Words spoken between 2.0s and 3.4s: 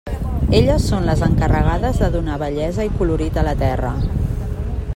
de donar bellesa i colorit